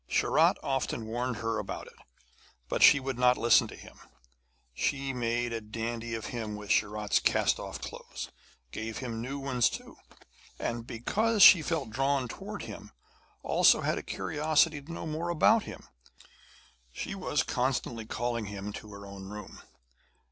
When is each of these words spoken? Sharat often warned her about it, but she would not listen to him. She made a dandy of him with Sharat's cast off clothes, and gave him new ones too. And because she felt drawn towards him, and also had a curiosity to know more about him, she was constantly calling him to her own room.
Sharat 0.09 0.57
often 0.63 1.05
warned 1.05 1.35
her 1.37 1.59
about 1.59 1.85
it, 1.85 1.93
but 2.67 2.81
she 2.81 2.99
would 2.99 3.19
not 3.19 3.37
listen 3.37 3.67
to 3.67 3.75
him. 3.75 3.99
She 4.73 5.13
made 5.13 5.53
a 5.53 5.61
dandy 5.61 6.15
of 6.15 6.25
him 6.33 6.55
with 6.55 6.71
Sharat's 6.71 7.19
cast 7.19 7.59
off 7.59 7.79
clothes, 7.79 8.25
and 8.63 8.71
gave 8.71 8.97
him 8.97 9.21
new 9.21 9.37
ones 9.37 9.69
too. 9.69 9.97
And 10.57 10.87
because 10.87 11.43
she 11.43 11.61
felt 11.61 11.91
drawn 11.91 12.27
towards 12.27 12.65
him, 12.65 12.79
and 12.81 12.91
also 13.43 13.81
had 13.81 13.99
a 13.99 14.01
curiosity 14.01 14.81
to 14.81 14.91
know 14.91 15.05
more 15.05 15.29
about 15.29 15.65
him, 15.65 15.87
she 16.91 17.13
was 17.13 17.43
constantly 17.43 18.07
calling 18.07 18.45
him 18.47 18.73
to 18.73 18.91
her 18.93 19.05
own 19.05 19.27
room. 19.29 19.61